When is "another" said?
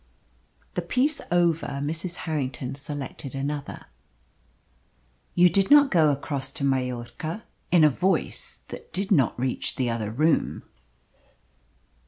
3.35-3.85